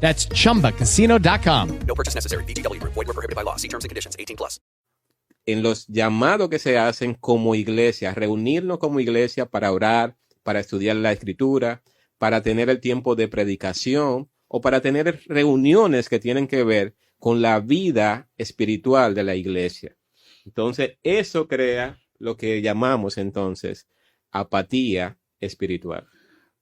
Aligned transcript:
That's 0.00 0.28
chumbacasino.com. 0.28 1.78
No 1.86 1.94
purchase 1.94 2.14
necessary. 2.14 2.44
BGW. 2.44 2.80
Void 2.82 2.94
were 2.94 3.12
prohibited 3.12 3.34
by 3.34 3.42
law. 3.42 3.56
See 3.56 3.68
terms 3.68 3.84
and 3.84 3.90
conditions. 3.90 4.14
18 4.18 4.36
plus. 4.36 4.60
en 5.46 5.62
los 5.62 5.86
llamados 5.86 6.50
que 6.50 6.58
se 6.58 6.76
hacen 6.76 7.14
como 7.14 7.54
iglesia, 7.54 8.12
reunirnos 8.12 8.78
como 8.78 9.00
iglesia 9.00 9.46
para 9.46 9.72
orar, 9.72 10.16
para 10.42 10.60
estudiar 10.60 10.96
la 10.96 11.12
escritura, 11.12 11.82
para 12.18 12.42
tener 12.42 12.68
el 12.68 12.80
tiempo 12.80 13.14
de 13.14 13.28
predicación 13.28 14.28
o 14.48 14.60
para 14.60 14.80
tener 14.80 15.22
reuniones 15.26 16.08
que 16.08 16.18
tienen 16.18 16.48
que 16.48 16.64
ver 16.64 16.94
con 17.18 17.42
la 17.42 17.60
vida 17.60 18.28
espiritual 18.36 19.14
de 19.14 19.22
la 19.22 19.36
iglesia. 19.36 19.96
Entonces, 20.44 20.98
eso 21.02 21.48
crea 21.48 21.98
lo 22.18 22.36
que 22.36 22.60
llamamos 22.60 23.16
entonces 23.16 23.88
apatía 24.30 25.18
espiritual. 25.40 26.08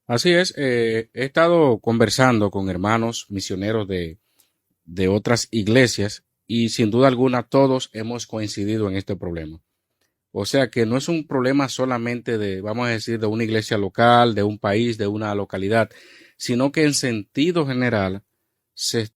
Así 0.07 0.33
es, 0.33 0.53
eh, 0.59 1.09
he 1.15 1.25
estado 1.25 1.79
conversando 1.79 2.51
con 2.51 2.69
hermanos 2.69 3.27
misioneros 3.31 3.89
de, 3.89 4.19
de 4.85 5.09
otras 5.09 5.49
iglesias 5.51 6.25
y 6.47 6.69
sin 6.69 6.91
duda 6.91 7.09
alguna 7.09 7.43
todos 7.43 7.89
hemos 7.95 8.27
coincidido 8.27 8.89
en 8.89 8.97
este 8.97 9.17
problema. 9.17 9.63
O 10.31 10.45
sea 10.45 10.69
que 10.69 10.85
no 10.85 10.97
es 10.99 11.09
un 11.09 11.27
problema 11.27 11.69
solamente 11.69 12.37
de, 12.39 12.61
vamos 12.61 12.89
a 12.89 12.91
decir, 12.91 13.19
de 13.19 13.27
una 13.27 13.45
iglesia 13.45 13.79
local, 13.79 14.35
de 14.35 14.43
un 14.43 14.59
país, 14.59 14.99
de 14.99 15.07
una 15.07 15.35
localidad, 15.35 15.91
sino 16.37 16.71
que 16.73 16.85
en 16.85 16.93
sentido 16.93 17.67
general 17.67 18.25
se 18.75 19.09